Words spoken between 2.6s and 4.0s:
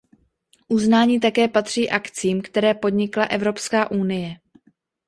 podnikla Evropská